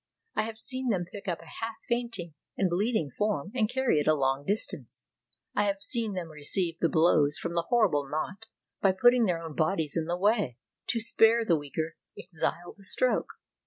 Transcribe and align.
I 0.35 0.45
have 0.47 0.57
seen 0.57 0.89
them 0.89 1.05
pick 1.05 1.27
up 1.27 1.43
a 1.43 1.61
half 1.61 1.75
fainting 1.87 2.33
and 2.57 2.71
bleeding 2.71 3.11
form 3.11 3.51
and 3.53 3.69
carry 3.69 3.99
it 3.99 4.07
a 4.07 4.15
long 4.15 4.43
distance. 4.43 5.05
I 5.55 5.65
have 5.65 5.83
seen 5.83 6.13
them 6.13 6.29
receive 6.31 6.79
the 6.79 6.89
blows 6.89 7.37
from 7.37 7.53
the 7.53 7.67
horrible 7.69 8.09
knout 8.09 8.47
by 8.81 8.93
put 8.93 9.11
ting 9.11 9.25
their 9.25 9.43
own 9.43 9.53
bodies 9.55 9.95
in 9.95 10.05
the 10.05 10.17
way, 10.17 10.57
to 10.87 10.99
spare 10.99 11.45
the 11.45 11.55
weaker 11.55 11.97
exile 12.17 12.73
the 12.75 12.83
stroke. 12.83 13.29